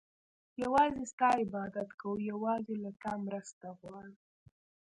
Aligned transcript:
يوازي 0.63 1.03
ستا 1.11 1.27
عبادت 1.39 1.89
كوو 1.99 2.13
او 2.17 2.25
يوازي 2.31 2.75
له 2.83 2.91
تا 3.01 3.11
مرسته 3.25 3.67
غواړو 3.79 4.15